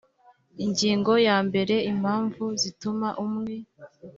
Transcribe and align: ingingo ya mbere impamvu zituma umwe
ingingo 0.65 1.11
ya 1.27 1.37
mbere 1.47 1.75
impamvu 1.91 2.43
zituma 2.61 3.09
umwe 3.25 3.55